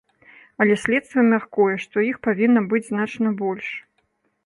[0.63, 3.67] Але следства мяркуе, што іх павінна быць значна больш.